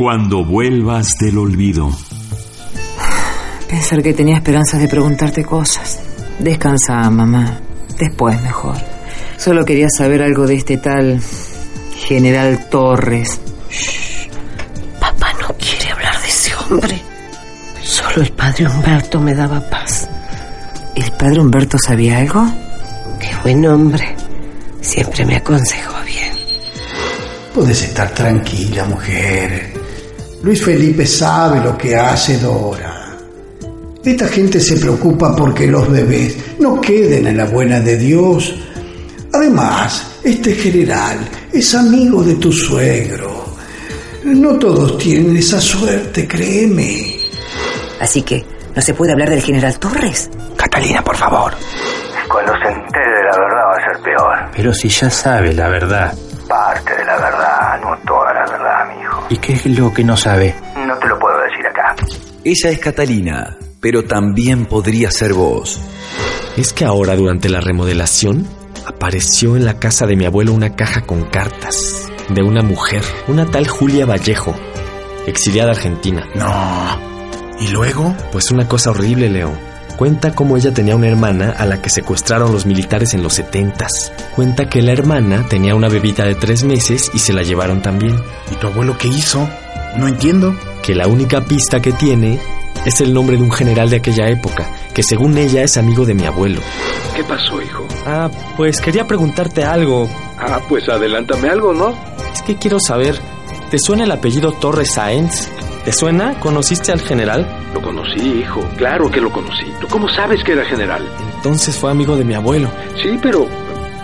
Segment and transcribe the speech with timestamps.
[0.00, 1.90] Cuando vuelvas del olvido.
[3.68, 6.00] Pensar que tenía esperanzas de preguntarte cosas.
[6.38, 7.58] Descansa, mamá.
[7.98, 8.76] Después mejor.
[9.36, 11.20] Solo quería saber algo de este tal
[11.98, 13.42] General Torres.
[14.98, 16.98] Papá no quiere hablar de ese hombre.
[17.82, 20.08] Solo el padre Humberto me daba paz.
[20.96, 22.42] ¿El padre Humberto sabía algo?
[23.20, 24.16] Qué buen hombre.
[24.80, 26.32] Siempre me aconsejó bien.
[27.54, 29.79] Puedes estar tranquila, mujer.
[30.42, 33.16] Luis Felipe sabe lo que hace Dora.
[34.02, 38.54] Esta gente se preocupa porque los bebés no queden en la buena de Dios.
[39.34, 41.18] Además, este general
[41.52, 43.44] es amigo de tu suegro.
[44.24, 47.16] No todos tienen esa suerte, créeme.
[48.00, 48.44] Así que,
[48.74, 50.30] ¿no se puede hablar del general Torres?
[50.56, 51.52] Catalina, por favor.
[52.30, 54.38] Cuando se entere de la verdad va a ser peor.
[54.56, 56.14] Pero si ya sabe la verdad.
[56.48, 58.19] Parte de la verdad, no toda
[59.30, 60.54] ¿Y qué es lo que no sabe?
[60.86, 61.94] No te lo puedo decir acá.
[62.44, 65.80] Ella es Catalina, pero también podría ser vos.
[66.56, 68.46] Es que ahora, durante la remodelación,
[68.86, 73.46] apareció en la casa de mi abuelo una caja con cartas de una mujer, una
[73.46, 74.54] tal Julia Vallejo,
[75.26, 76.26] exiliada argentina.
[76.34, 77.10] No.
[77.60, 78.14] ¿Y luego?
[78.32, 79.69] Pues una cosa horrible, Leo.
[80.00, 84.10] Cuenta cómo ella tenía una hermana a la que secuestraron los militares en los setentas.
[84.34, 88.18] Cuenta que la hermana tenía una bebita de tres meses y se la llevaron también.
[88.50, 89.46] ¿Y tu abuelo qué hizo?
[89.98, 90.56] No entiendo.
[90.82, 92.40] Que la única pista que tiene
[92.86, 96.14] es el nombre de un general de aquella época, que según ella es amigo de
[96.14, 96.62] mi abuelo.
[97.14, 97.86] ¿Qué pasó, hijo?
[98.06, 100.08] Ah, pues quería preguntarte algo.
[100.38, 101.94] Ah, pues adelántame algo, ¿no?
[102.32, 103.20] Es que quiero saber,
[103.70, 105.50] ¿te suena el apellido Torres Sáenz?
[105.84, 106.38] ¿Te suena?
[106.38, 107.46] ¿Conociste al general?
[107.72, 108.60] Lo conocí, hijo.
[108.76, 109.64] Claro que lo conocí.
[109.80, 111.02] ¿Tú cómo sabes que era general?
[111.36, 112.70] Entonces fue amigo de mi abuelo.
[113.02, 113.46] Sí, pero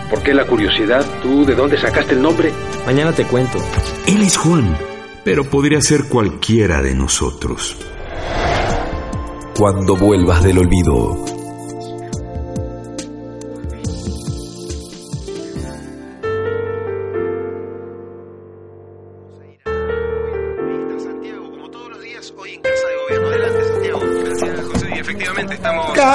[0.09, 1.05] ¿por qué la curiosidad?
[1.21, 2.51] ¿Tú de dónde sacaste el nombre?
[2.85, 3.59] Mañana te cuento.
[4.07, 4.75] Él es Juan,
[5.23, 7.77] pero podría ser cualquiera de nosotros.
[9.55, 11.36] Cuando vuelvas del olvido.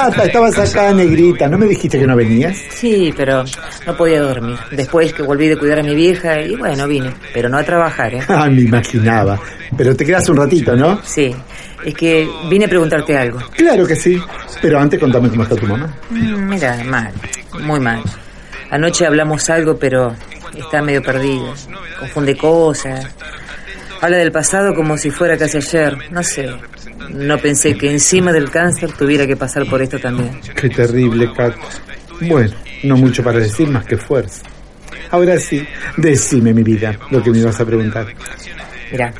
[0.09, 1.47] Estabas acá, negrita.
[1.47, 2.57] ¿No me dijiste que no venías?
[2.71, 3.43] Sí, pero
[3.85, 4.57] no podía dormir.
[4.71, 7.11] Después que volví de cuidar a mi vieja y bueno, vine.
[7.33, 8.21] Pero no a trabajar, ¿eh?
[8.27, 9.39] Ah, me imaginaba.
[9.77, 10.99] Pero te quedas un ratito, ¿no?
[11.03, 11.35] Sí.
[11.85, 13.39] Es que vine a preguntarte algo.
[13.55, 14.21] Claro que sí.
[14.61, 15.93] Pero antes contame cómo está tu mamá.
[16.09, 17.11] Mm, Mira, mal.
[17.61, 18.01] Muy mal.
[18.69, 20.15] Anoche hablamos algo, pero
[20.57, 21.53] está medio perdida.
[21.99, 23.05] Confunde cosas.
[24.03, 25.97] Habla del pasado como si fuera casi ayer.
[26.11, 26.49] No sé.
[27.11, 30.41] No pensé que encima del cáncer tuviera que pasar por esto también.
[30.57, 31.55] Qué terrible, Cat.
[32.19, 32.53] Bueno,
[32.83, 34.41] no mucho para decir más que fuerza.
[35.09, 35.65] Ahora sí,
[35.95, 38.07] decime, mi vida, lo que me ibas a preguntar.
[38.91, 39.13] Mira,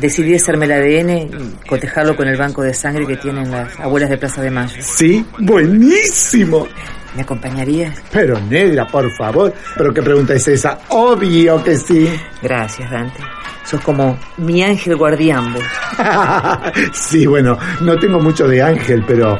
[0.00, 1.30] decidí hacerme el ADN y
[1.66, 4.82] cotejarlo con el banco de sangre que tienen las abuelas de Plaza de Mayo.
[4.82, 6.68] Sí, buenísimo.
[7.14, 7.98] ¿Me acompañarías?
[8.12, 9.54] Pero negra, por favor.
[9.78, 10.78] ¿Pero qué pregunta es esa?
[10.90, 12.06] Obvio que sí.
[12.42, 13.35] Gracias, Dante.
[13.66, 15.64] Sos como mi ángel guardián, vos.
[16.92, 19.38] sí, bueno, no tengo mucho de ángel, pero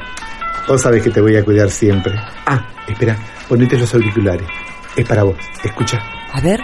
[0.67, 2.13] vos sabés que te voy a cuidar siempre.
[2.45, 3.17] Ah, espera,
[3.49, 4.47] ponete los auriculares.
[4.97, 5.37] Es para vos.
[5.63, 6.03] Escucha.
[6.33, 6.61] A ver.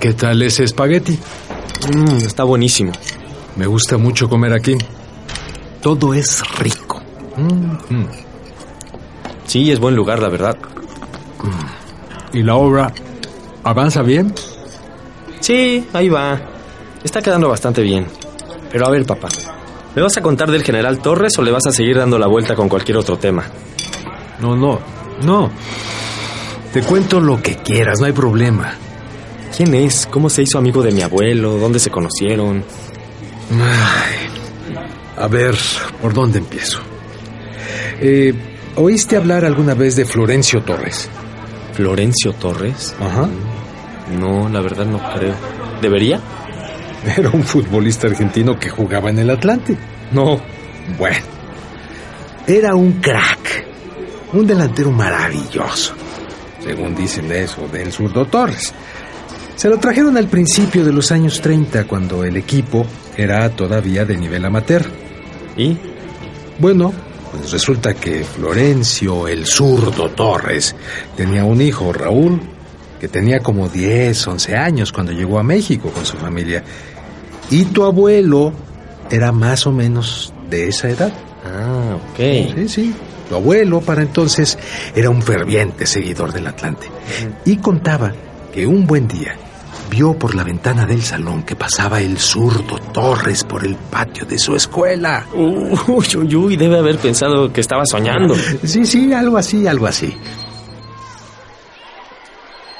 [0.00, 1.18] Qué tal ese espagueti?
[1.94, 2.90] Mm, está buenísimo.
[3.56, 4.76] Me gusta mucho comer aquí.
[5.82, 7.00] Todo es rico.
[7.36, 8.04] Mm.
[9.46, 10.56] Sí, es buen lugar, la verdad.
[12.32, 12.92] ¿Y la obra
[13.62, 14.34] avanza bien?
[15.40, 16.40] Sí, ahí va.
[17.04, 18.06] Está quedando bastante bien.
[18.72, 19.28] Pero a ver, papá.
[19.94, 22.54] ¿Me vas a contar del general Torres o le vas a seguir dando la vuelta
[22.54, 23.44] con cualquier otro tema?
[24.40, 24.78] No, no,
[25.22, 25.50] no.
[26.72, 28.72] Te cuento lo que quieras, no hay problema.
[29.62, 30.08] ¿Quién es?
[30.10, 31.58] ¿Cómo se hizo amigo de mi abuelo?
[31.58, 32.64] ¿Dónde se conocieron?
[33.52, 34.30] Ay,
[35.18, 35.54] a ver,
[36.00, 36.78] ¿por dónde empiezo?
[38.00, 38.32] Eh,
[38.76, 41.10] ¿Oíste hablar alguna vez de Florencio Torres?
[41.74, 42.94] ¿Florencio Torres?
[42.98, 43.28] Ajá.
[44.18, 45.34] No, la verdad no creo.
[45.82, 46.22] ¿Debería?
[47.18, 49.76] Era un futbolista argentino que jugaba en el Atlante.
[50.10, 50.40] No.
[50.96, 51.18] Bueno.
[52.46, 53.66] Era un crack.
[54.32, 55.92] Un delantero maravilloso.
[56.60, 58.72] Según dicen eso del zurdo Torres.
[59.60, 64.16] Se lo trajeron al principio de los años 30 cuando el equipo, era todavía de
[64.16, 64.86] nivel amateur.
[65.54, 65.76] ¿Y?
[66.58, 66.94] Bueno,
[67.30, 70.74] pues resulta que Florencio, el zurdo Torres,
[71.14, 72.40] tenía un hijo, Raúl,
[72.98, 76.64] que tenía como 10, 11 años cuando llegó a México con su familia.
[77.50, 78.54] Y tu abuelo
[79.10, 81.12] era más o menos de esa edad.
[81.44, 82.56] Ah, ok.
[82.56, 82.94] Sí, sí.
[83.28, 84.58] Tu abuelo para entonces
[84.96, 86.86] era un ferviente seguidor del Atlante.
[87.44, 88.10] Y contaba
[88.54, 89.36] que un buen día
[89.90, 94.38] vio por la ventana del salón que pasaba el zurdo Torres por el patio de
[94.38, 95.26] su escuela.
[95.34, 98.34] Uy, uy, uy, debe haber pensado que estaba soñando.
[98.64, 100.16] Sí, sí, algo así, algo así.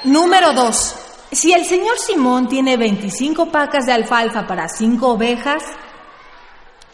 [0.05, 0.95] Número 2.
[1.31, 5.63] Si el señor Simón tiene 25 pacas de alfalfa para 5 ovejas,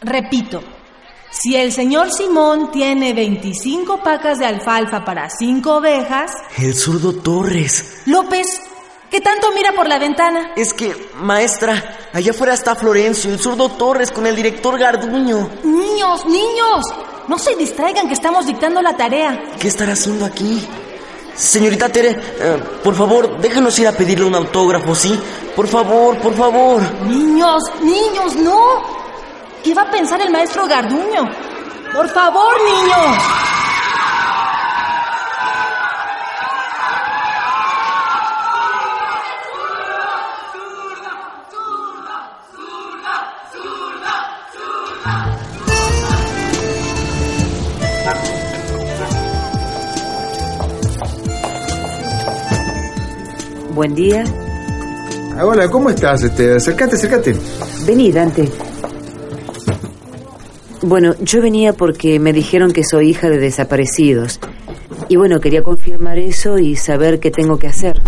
[0.00, 0.62] repito,
[1.30, 6.32] si el señor Simón tiene 25 pacas de alfalfa para 5 ovejas...
[6.56, 8.02] El zurdo Torres.
[8.06, 8.46] López,
[9.10, 10.52] ¿qué tanto mira por la ventana?
[10.56, 15.50] Es que, maestra, allá afuera está Florencio, el zurdo Torres, con el director Garduño.
[15.64, 16.84] Niños, niños,
[17.26, 19.38] no se distraigan que estamos dictando la tarea.
[19.58, 20.66] ¿Qué estará haciendo aquí?
[21.34, 25.16] Señorita Tere, eh, por favor, déjanos ir a pedirle un autógrafo, ¿sí?
[25.54, 26.82] Por favor, por favor.
[27.04, 28.82] Niños, niños, no.
[29.62, 31.28] ¿Qué va a pensar el maestro Garduño?
[31.94, 33.37] Por favor, niños.
[53.78, 54.24] Buen día.
[55.36, 56.24] Ah, hola, ¿cómo estás?
[56.24, 57.36] Este, acércate, acércate.
[57.86, 58.50] Vení, Dante.
[60.82, 64.40] Bueno, yo venía porque me dijeron que soy hija de desaparecidos.
[65.08, 68.02] Y bueno, quería confirmar eso y saber qué tengo que hacer.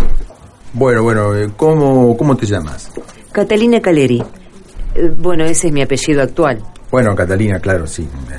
[0.73, 2.91] Bueno, bueno, eh, ¿cómo, cómo te llamas?
[3.31, 4.21] Catalina Caleri.
[4.95, 6.61] Eh, Bueno, ese es mi apellido actual.
[6.91, 8.01] Bueno, Catalina, claro, sí.
[8.01, 8.35] Eh,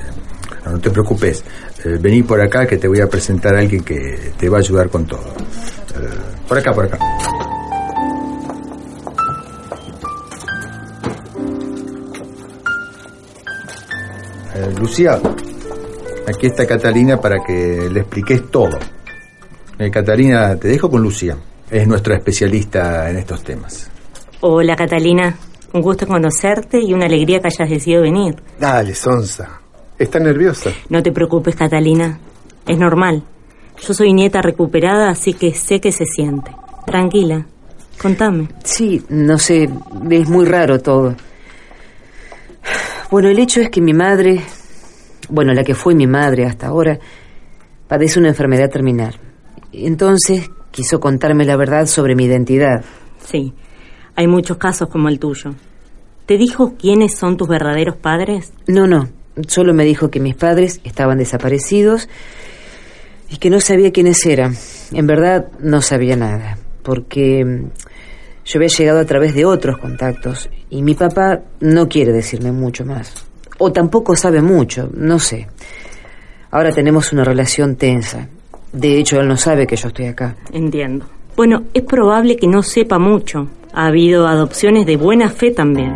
[0.66, 1.42] No, no te preocupes.
[1.84, 4.60] Eh, vení por acá que te voy a presentar a alguien que te va a
[4.60, 5.34] ayudar con todo.
[5.96, 6.08] Eh,
[6.46, 6.98] por acá, por acá.
[14.54, 15.20] Eh, Lucía,
[16.28, 18.78] aquí está Catalina para que le expliques todo.
[19.78, 21.36] Eh, Catalina, te dejo con Lucía.
[21.68, 23.90] Es nuestra especialista en estos temas.
[24.40, 25.36] Hola Catalina,
[25.72, 28.36] un gusto conocerte y una alegría que hayas decidido venir.
[28.58, 29.61] Dale, Sonsa.
[29.98, 30.70] ¿Estás nerviosa?
[30.88, 32.18] No te preocupes Catalina,
[32.66, 33.22] es normal.
[33.80, 36.52] Yo soy nieta recuperada, así que sé que se siente.
[36.86, 37.46] Tranquila,
[38.00, 38.48] contame.
[38.64, 39.68] Sí, no sé,
[40.10, 41.14] es muy raro todo.
[43.10, 44.40] Bueno, el hecho es que mi madre,
[45.28, 46.98] bueno, la que fue mi madre hasta ahora,
[47.86, 49.16] padece una enfermedad terminal.
[49.72, 52.84] Entonces quiso contarme la verdad sobre mi identidad.
[53.24, 53.52] Sí,
[54.16, 55.54] hay muchos casos como el tuyo.
[56.26, 58.52] ¿Te dijo quiénes son tus verdaderos padres?
[58.66, 59.08] No, no,
[59.48, 62.08] solo me dijo que mis padres estaban desaparecidos
[63.30, 64.54] y que no sabía quiénes eran.
[64.92, 67.70] En verdad no sabía nada, porque mm,
[68.44, 72.84] yo había llegado a través de otros contactos y mi papá no quiere decirme mucho
[72.84, 73.12] más.
[73.58, 75.46] O tampoco sabe mucho, no sé.
[76.50, 78.28] Ahora tenemos una relación tensa.
[78.72, 80.36] De hecho, él no sabe que yo estoy acá.
[80.52, 81.06] Entiendo.
[81.36, 83.48] Bueno, es probable que no sepa mucho.
[83.72, 85.94] Ha habido adopciones de buena fe también.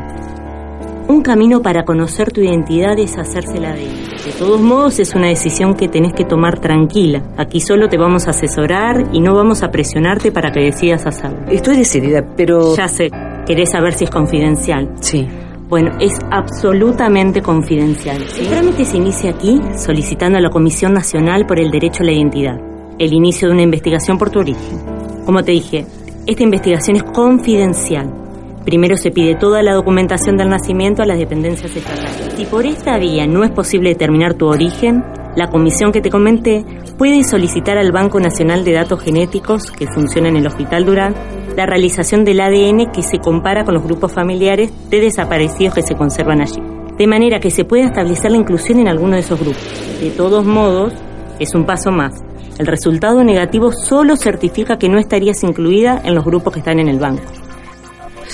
[1.09, 3.87] Un camino para conocer tu identidad es hacérsela de
[4.25, 7.23] De todos modos, es una decisión que tenés que tomar tranquila.
[7.37, 11.47] Aquí solo te vamos a asesorar y no vamos a presionarte para que decidas hacerlo.
[11.51, 12.75] Estoy decidida, pero...
[12.77, 13.11] Ya sé,
[13.47, 14.91] querés saber si es confidencial.
[15.01, 15.27] Sí.
[15.69, 18.23] Bueno, es absolutamente confidencial.
[18.39, 22.13] El trámite se inicia aquí solicitando a la Comisión Nacional por el Derecho a la
[22.13, 24.79] Identidad el inicio de una investigación por tu origen.
[25.25, 25.87] Como te dije,
[26.27, 28.26] esta investigación es confidencial.
[28.67, 32.35] Primero se pide toda la documentación del nacimiento a las dependencias estatales.
[32.37, 35.05] Si por esta vía no es posible determinar tu origen,
[35.37, 36.65] la comisión que te comenté
[36.99, 41.15] puede solicitar al Banco Nacional de Datos Genéticos, que funciona en el Hospital Durán,
[41.57, 45.95] la realización del ADN que se compara con los grupos familiares de desaparecidos que se
[45.95, 46.61] conservan allí.
[46.99, 49.63] De manera que se pueda establecer la inclusión en alguno de esos grupos.
[50.01, 50.93] De todos modos,
[51.39, 52.15] es un paso más.
[52.59, 56.89] El resultado negativo solo certifica que no estarías incluida en los grupos que están en
[56.89, 57.23] el banco.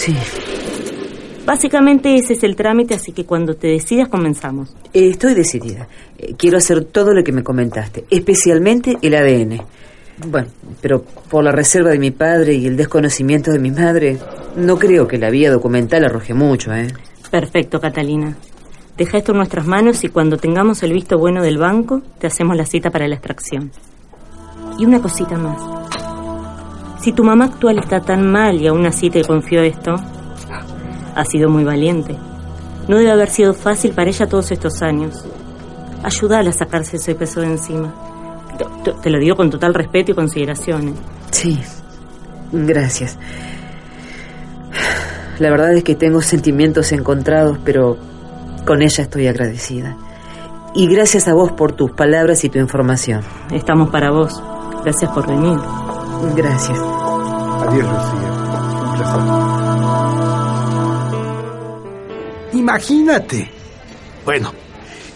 [0.02, 0.16] Sí.
[1.46, 4.74] Básicamente ese es el trámite, así que cuando te decidas comenzamos.
[4.92, 5.86] Eh, Estoy decidida.
[6.18, 9.62] Eh, Quiero hacer todo lo que me comentaste, especialmente el ADN.
[10.26, 10.48] Bueno,
[10.80, 14.18] pero por la reserva de mi padre y el desconocimiento de mi madre,
[14.56, 16.88] no creo que la vía documental arroje mucho, ¿eh?
[17.30, 18.36] Perfecto, Catalina.
[18.96, 22.56] Deja esto en nuestras manos y cuando tengamos el visto bueno del banco, te hacemos
[22.56, 23.70] la cita para la extracción.
[24.78, 25.81] Y una cosita más.
[27.02, 29.96] Si tu mamá actual está tan mal y aún así te confió esto,
[31.14, 32.16] has sido muy valiente.
[32.88, 35.24] No debe haber sido fácil para ella todos estos años.
[36.02, 37.92] Ayúdala a sacarse ese peso de encima.
[38.58, 40.88] Te, te- te lo digo con total respeto y consideración.
[40.88, 40.94] ¿eh?
[41.30, 41.58] Sí,
[42.52, 43.18] gracias.
[45.38, 47.96] La verdad es que tengo sentimientos encontrados, pero
[48.66, 49.96] con ella estoy agradecida.
[50.74, 53.22] Y gracias a vos por tus palabras y tu información.
[53.50, 54.42] Estamos para vos.
[54.84, 55.58] Gracias por venir.
[56.34, 56.78] Gracias.
[56.78, 58.30] Adiós, Lucía.
[58.80, 59.20] Un placer.
[62.52, 63.50] Imagínate.
[64.24, 64.52] Bueno,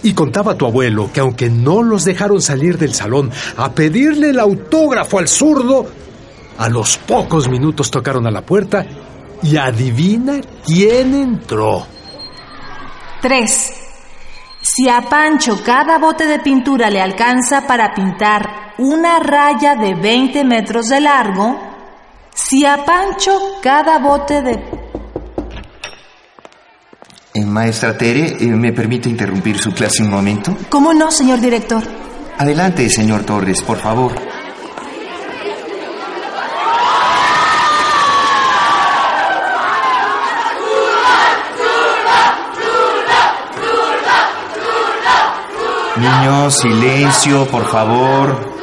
[0.03, 4.41] y contaba tu abuelo que aunque no los dejaron salir del salón a pedirle el
[4.41, 5.87] autógrafo al zurdo,
[6.59, 8.85] a los pocos minutos tocaron a la puerta
[9.43, 11.87] y adivina quién entró.
[13.23, 13.73] 3.
[14.61, 20.45] Si a Pancho cada bote de pintura le alcanza para pintar una raya de 20
[20.45, 21.59] metros de largo,
[22.35, 24.53] si a Pancho cada bote de...
[27.35, 30.57] Eh, maestra Tere, eh, ¿me permite interrumpir su clase un momento?
[30.69, 31.83] ¿Cómo no, señor director?
[32.39, 34.13] Adelante, señor Torres, por favor.
[45.97, 48.56] Niños, silencio, por favor.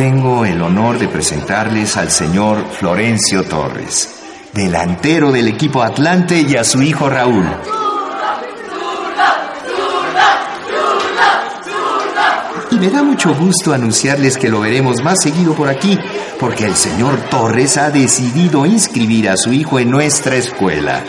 [0.00, 4.08] Tengo el honor de presentarles al señor Florencio Torres,
[4.54, 7.44] delantero del equipo Atlante y a su hijo Raúl.
[12.70, 15.98] Y me da mucho gusto anunciarles que lo veremos más seguido por aquí,
[16.38, 21.04] porque el señor Torres ha decidido inscribir a su hijo en nuestra escuela.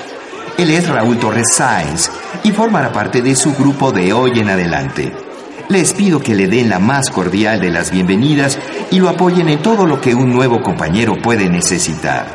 [0.57, 2.11] Él es Raúl Torres Sáenz
[2.43, 5.30] y formará parte de su grupo de hoy en adelante.
[5.71, 8.59] Les pido que le den la más cordial de las bienvenidas
[8.91, 12.27] y lo apoyen en todo lo que un nuevo compañero puede necesitar.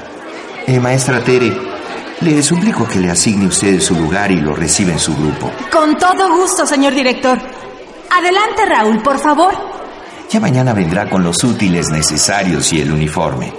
[0.66, 1.52] Eh, maestra Tere,
[2.23, 5.52] le suplico que le asigne usted su lugar y lo reciba en su grupo.
[5.71, 7.38] Con todo gusto, señor director.
[8.11, 9.52] Adelante, Raúl, por favor.
[10.31, 13.52] Ya mañana vendrá con los útiles necesarios y el uniforme.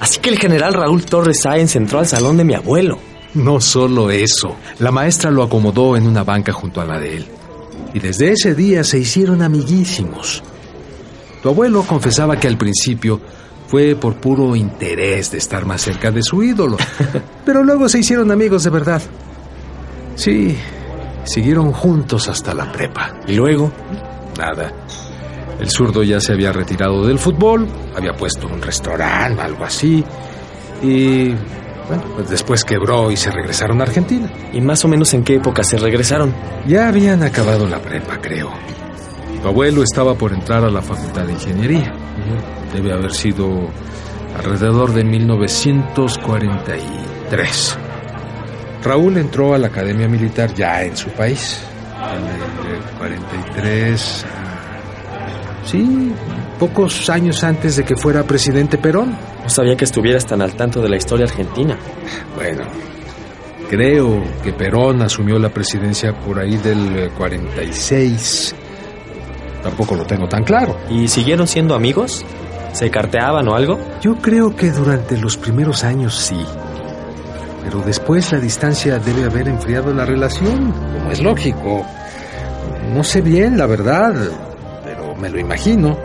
[0.00, 2.98] Así que el general Raúl Torres Sáenz entró al salón de mi abuelo.
[3.34, 7.26] No solo eso, la maestra lo acomodó en una banca junto a la de él.
[7.94, 10.42] Y desde ese día se hicieron amiguísimos.
[11.42, 13.20] Tu abuelo confesaba que al principio
[13.68, 16.78] fue por puro interés de estar más cerca de su ídolo,
[17.44, 19.02] pero luego se hicieron amigos de verdad.
[20.16, 20.56] Sí,
[21.24, 23.20] siguieron juntos hasta la prepa.
[23.26, 23.70] ¿Y luego?
[24.38, 24.72] Nada.
[25.60, 30.04] El zurdo ya se había retirado del fútbol, había puesto un restaurante, algo así,
[30.82, 31.34] y
[31.88, 34.30] bueno, pues después quebró y se regresaron a Argentina.
[34.52, 36.34] ¿Y más o menos en qué época se regresaron?
[36.66, 38.50] Ya habían acabado la prepa, creo.
[39.42, 41.94] Tu abuelo estaba por entrar a la Facultad de Ingeniería.
[42.74, 43.70] Debe haber sido
[44.36, 47.78] alrededor de 1943.
[48.82, 51.60] Raúl entró a la Academia Militar ya en su país.
[51.98, 52.40] En el
[52.98, 54.26] 43.
[55.64, 56.12] Sí,
[56.58, 59.16] pocos años antes de que fuera presidente Perón.
[59.42, 61.78] No sabía que estuvieras tan al tanto de la historia argentina.
[62.34, 62.64] Bueno,
[63.68, 68.54] creo que Perón asumió la presidencia por ahí del eh, 46.
[69.62, 70.76] Tampoco lo tengo tan claro.
[70.90, 72.24] ¿Y siguieron siendo amigos?
[72.72, 73.78] ¿Se carteaban o algo?
[74.00, 76.44] Yo creo que durante los primeros años sí.
[77.64, 81.84] Pero después la distancia debe haber enfriado la relación, como es lógico.
[82.94, 84.14] No sé bien, la verdad,
[85.20, 85.96] me lo imagino.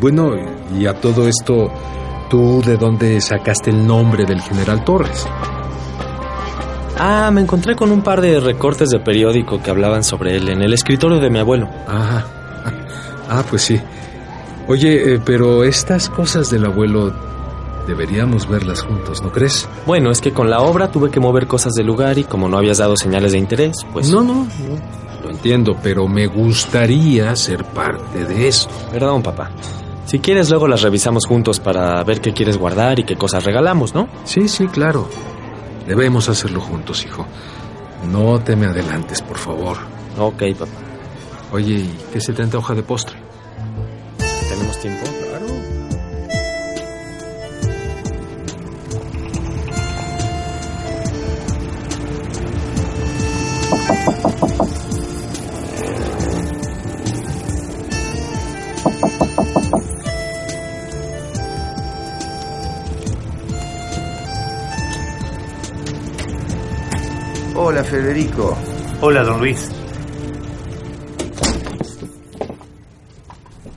[0.00, 0.30] Bueno,
[0.78, 1.72] y a todo esto,
[2.30, 5.26] ¿tú de dónde sacaste el nombre del general Torres?
[6.98, 10.62] Ah, me encontré con un par de recortes de periódico que hablaban sobre él en
[10.62, 11.68] el escritorio de mi abuelo.
[11.86, 12.24] Ah,
[13.28, 13.80] ah pues sí.
[14.66, 17.12] Oye, eh, pero estas cosas del abuelo
[17.86, 19.68] deberíamos verlas juntos, ¿no crees?
[19.86, 22.58] Bueno, es que con la obra tuve que mover cosas del lugar y como no
[22.58, 24.10] habías dado señales de interés, pues...
[24.10, 25.07] No, no, no,
[25.38, 28.68] entiendo, pero me gustaría ser parte de eso.
[28.90, 29.50] Perdón, papá.
[30.04, 33.94] Si quieres, luego las revisamos juntos para ver qué quieres guardar y qué cosas regalamos,
[33.94, 34.08] ¿no?
[34.24, 35.08] Sí, sí, claro.
[35.86, 37.24] Debemos hacerlo juntos, hijo.
[38.10, 39.76] No te me adelantes, por favor.
[40.18, 40.72] Ok, papá.
[41.52, 43.16] Oye, ¿y qué se te antoja de postre?
[44.48, 45.06] ¿Tenemos tiempo?
[67.78, 68.58] Hola, Federico.
[69.02, 69.70] Hola, don Luis.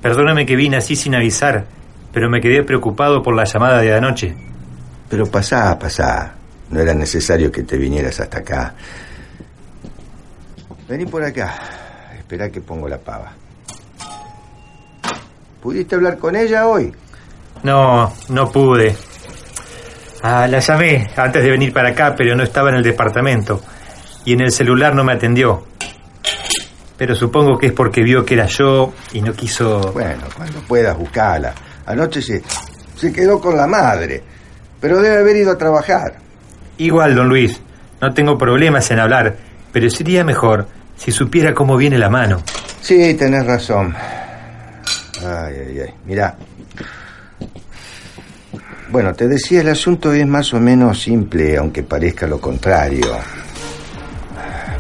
[0.02, 1.66] Perdóname que vine así sin avisar,
[2.12, 4.36] pero me quedé preocupado por la llamada de anoche.
[5.08, 6.34] Pero pasá, pasá.
[6.72, 8.74] no era necesario que te vinieras hasta acá.
[10.90, 11.54] Vení por acá.
[12.18, 13.34] Espera que pongo la pava.
[15.62, 16.92] ¿Pudiste hablar con ella hoy?
[17.62, 18.96] No, no pude.
[20.24, 23.62] Ah, la llamé antes de venir para acá, pero no estaba en el departamento.
[24.26, 25.66] Y en el celular no me atendió.
[26.98, 29.92] Pero supongo que es porque vio que era yo y no quiso...
[29.94, 31.54] Bueno, cuando puedas buscarla.
[31.88, 32.44] Anoche se,
[32.96, 34.22] se quedó con la madre,
[34.80, 36.16] pero debe haber ido a trabajar.
[36.78, 37.60] Igual, don Luis,
[38.00, 39.36] no tengo problemas en hablar,
[39.72, 42.44] pero sería mejor si supiera cómo viene la mano.
[42.82, 43.96] Sí, tenés razón.
[45.26, 45.94] Ay, ay, ay.
[46.06, 46.36] Mirá.
[48.90, 53.08] Bueno, te decía, el asunto es más o menos simple, aunque parezca lo contrario.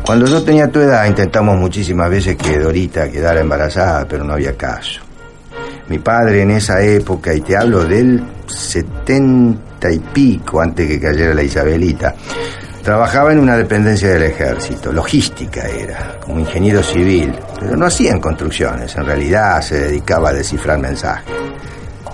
[0.06, 4.58] Cuando yo tenía tu edad, intentamos muchísimas veces que Dorita quedara embarazada, pero no había
[4.58, 5.02] caso.
[5.88, 11.34] Mi padre en esa época, y te hablo del setenta y pico, antes que cayera
[11.34, 12.16] la Isabelita,
[12.82, 18.96] trabajaba en una dependencia del ejército, logística era, como ingeniero civil, pero no hacían construcciones,
[18.96, 21.34] en realidad se dedicaba a descifrar mensajes.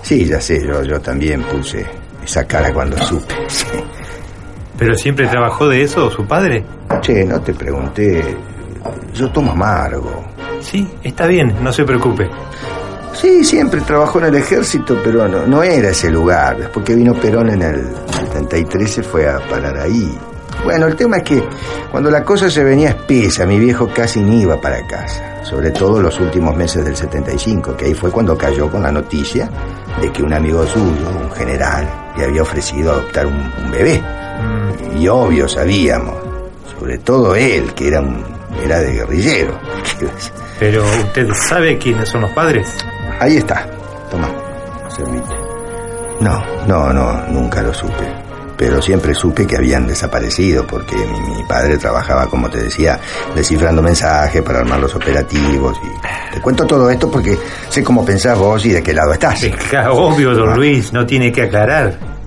[0.02, 1.86] Sí, ya sé, yo, yo también puse
[2.24, 3.34] esa cara cuando supe.
[4.78, 6.64] ¿Pero siempre trabajó de eso su padre?
[7.00, 8.36] Che, no te pregunté.
[9.14, 10.24] Yo tomo amargo.
[10.60, 12.28] Sí, está bien, no se preocupe.
[13.14, 16.58] Sí, siempre trabajó en el ejército, pero no, no era ese lugar.
[16.58, 20.16] Después que vino Perón en el 73 se fue a parar ahí.
[20.64, 21.42] Bueno, el tema es que
[21.90, 25.44] cuando la cosa se venía espesa, mi viejo casi ni iba para casa.
[25.44, 29.48] Sobre todo los últimos meses del 75, que ahí fue cuando cayó con la noticia
[30.00, 34.02] de que un amigo suyo, un general, le había ofrecido adoptar un, un bebé.
[34.98, 36.14] Y obvio sabíamos,
[36.78, 38.24] sobre todo él, que era, un,
[38.62, 39.58] era de guerrillero.
[40.58, 42.68] Pero usted sabe quiénes son los padres.
[43.20, 43.66] Ahí está,
[44.10, 44.28] toma,
[44.94, 45.34] servite.
[46.20, 48.28] No, no, no, nunca lo supe.
[48.56, 52.98] Pero siempre supe que habían desaparecido porque mi, mi padre trabajaba, como te decía,
[53.34, 55.78] descifrando mensajes para armar los operativos.
[55.80, 59.44] Y te cuento todo esto porque sé cómo pensás vos y de qué lado estás.
[59.44, 62.17] Es que, obvio, don Luis, no tiene que aclarar.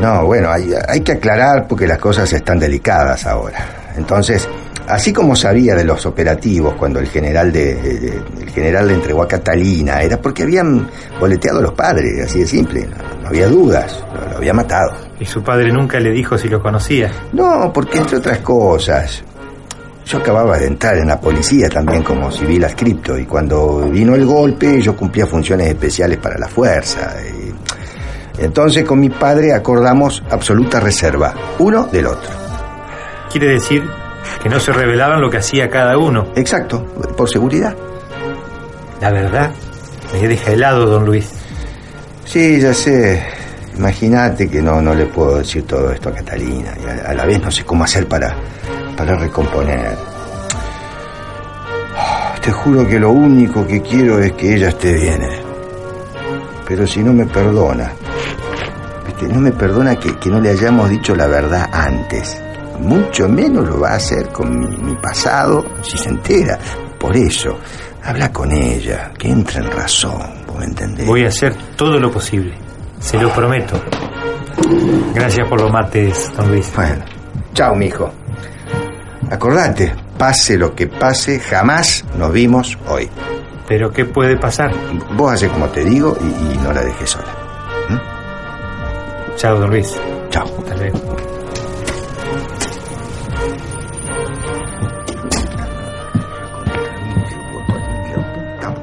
[0.00, 3.58] No, bueno, hay, hay que aclarar porque las cosas están delicadas ahora.
[3.96, 4.46] Entonces,
[4.88, 9.22] así como sabía de los operativos cuando el general de, de- el general le entregó
[9.22, 10.86] a Catalina, era porque habían
[11.18, 14.92] boleteado a los padres, así de simple, no, no había dudas, lo, lo había matado.
[15.18, 17.10] Y su padre nunca le dijo si lo conocía.
[17.32, 19.22] No, porque entre otras cosas,
[20.04, 24.26] yo acababa de entrar en la policía también como civil adscripto y cuando vino el
[24.26, 27.14] golpe yo cumplía funciones especiales para la fuerza.
[27.26, 27.46] y
[28.38, 32.30] entonces con mi padre acordamos absoluta reserva, uno del otro.
[33.30, 33.84] Quiere decir
[34.42, 36.28] que no se revelaban lo que hacía cada uno.
[36.36, 36.84] Exacto,
[37.16, 37.74] por seguridad.
[39.00, 39.50] La verdad,
[40.12, 41.30] me deja helado, don Luis.
[42.24, 43.22] Sí, ya sé.
[43.76, 47.26] Imagínate que no, no le puedo decir todo esto a Catalina y a, a la
[47.26, 48.34] vez no sé cómo hacer para,
[48.96, 49.96] para recomponer.
[52.42, 55.20] Te juro que lo único que quiero es que ella esté bien.
[55.22, 55.42] eh.
[56.66, 57.92] Pero si no me perdona,
[59.20, 59.34] ¿viste?
[59.34, 62.40] no me perdona que, que no le hayamos dicho la verdad antes.
[62.80, 66.58] Mucho menos lo va a hacer con mi, mi pasado si se entera.
[66.98, 67.58] Por eso,
[68.02, 71.06] habla con ella, que entre en razón, ¿vos me entendés?
[71.06, 72.54] Voy a hacer todo lo posible.
[73.00, 73.80] Se lo prometo.
[75.14, 76.72] Gracias por los mates, don Luis.
[76.74, 77.04] Bueno,
[77.52, 78.10] chao, mijo.
[79.30, 83.08] Acordate, pase lo que pase, jamás nos vimos hoy.
[83.68, 84.72] ¿Pero qué puede pasar?
[85.16, 87.45] Vos haces como te digo y, y no la dejes sola.
[89.36, 89.94] Chao, don Luis.
[90.30, 90.44] Chao.
[90.44, 90.98] Hasta luego.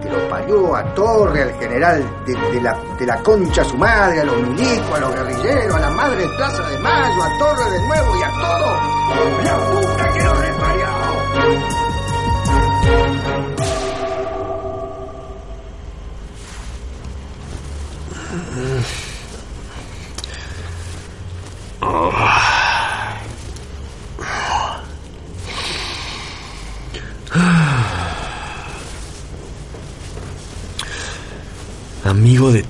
[0.02, 3.78] Que lo parió a Torre, al general de, de la, de la concha a su
[3.78, 7.38] madre, a los milicos, a los guerrilleros, a la madre en Plaza de Mayo, a
[7.38, 9.44] Torre de nuevo y a todo.
[9.44, 11.83] ¡La puta que lo reparió!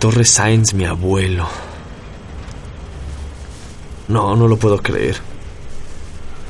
[0.04, 1.48] Torres Sáenz, mi abuelo.
[4.10, 5.16] No, no lo puedo creer.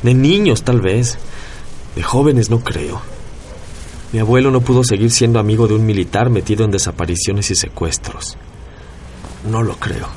[0.01, 1.19] De niños, tal vez.
[1.95, 2.99] De jóvenes, no creo.
[4.11, 8.37] Mi abuelo no pudo seguir siendo amigo de un militar metido en desapariciones y secuestros.
[9.47, 10.07] No lo creo.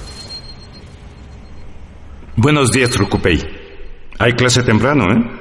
[2.36, 3.42] Buenos días, Trucupey.
[4.18, 5.40] Hay clase temprano, ¿eh?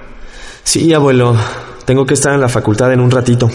[0.65, 1.37] Sí, abuelo.
[1.85, 3.49] Tengo que estar en la facultad en un ratito.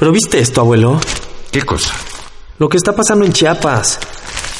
[0.00, 0.98] ¿Pero viste esto, abuelo?
[1.52, 1.92] ¿Qué cosa?
[2.58, 4.00] Lo que está pasando en Chiapas.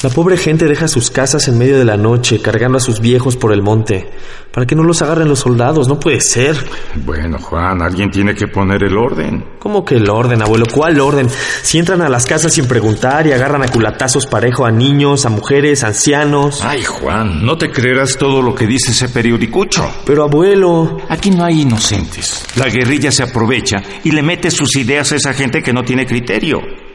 [0.02, 3.36] La pobre gente deja sus casas en medio de la noche, cargando a sus viejos
[3.36, 4.08] por el monte,
[4.50, 5.88] para que no los agarren los soldados.
[5.88, 6.56] No puede ser.
[7.04, 9.44] Bueno, Juan, alguien tiene que poner el orden.
[9.58, 10.64] ¿Cómo que el orden, abuelo?
[10.72, 11.28] ¿Cuál orden?
[11.28, 15.28] Si entran a las casas sin preguntar y agarran a culatazos parejo a niños, a
[15.28, 16.64] mujeres, ancianos.
[16.64, 19.86] Ay, Juan, no te creerás todo lo que dice ese periodicucho.
[20.06, 20.96] Pero, abuelo.
[21.10, 22.46] Aquí no hay inocentes.
[22.56, 26.06] La guerrilla se aprovecha y le mete sus ideas a esa gente que no tiene
[26.06, 26.89] criterio.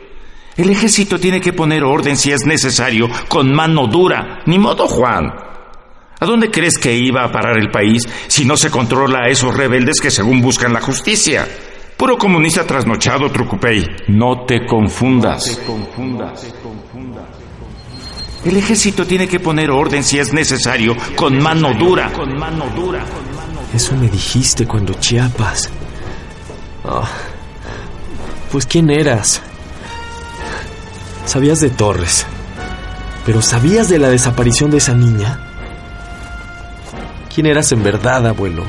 [0.57, 4.41] El ejército tiene que poner orden si es necesario, con mano dura.
[4.45, 5.25] Ni modo, Juan.
[6.17, 9.53] ¿A dónde crees que iba a parar el país si no se controla a esos
[9.53, 11.45] rebeldes que según buscan la justicia?
[11.97, 13.85] Puro comunista trasnochado, Trucupey.
[14.07, 15.59] No te confundas.
[18.45, 22.13] El ejército tiene que poner orden si es necesario, con mano dura.
[22.13, 23.03] Con mano dura.
[23.73, 25.69] Eso me dijiste cuando Chiapas.
[26.85, 27.09] Ah,
[28.51, 29.41] pues ¿quién eras?
[31.25, 32.25] Sabías de Torres,
[33.25, 35.39] pero ¿sabías de la desaparición de esa niña?
[37.33, 38.63] ¿Quién eras en verdad, abuelo?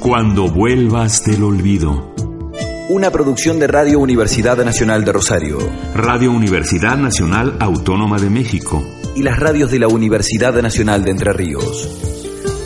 [0.00, 2.14] Cuando vuelvas del olvido.
[2.88, 5.58] Una producción de Radio Universidad Nacional de Rosario.
[5.94, 8.82] Radio Universidad Nacional Autónoma de México.
[9.14, 12.15] Y las radios de la Universidad Nacional de Entre Ríos.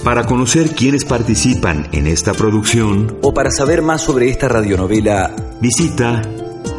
[0.04, 6.22] Para conocer quiénes participan en esta producción o para saber más sobre esta radionovela, visita